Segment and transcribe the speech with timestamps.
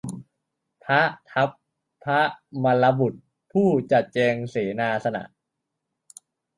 [0.83, 1.01] พระ
[1.31, 1.49] ทัพ
[2.03, 2.05] พ
[2.63, 5.23] มัลลบุตร ผู้จัดแจงเสนาสนะ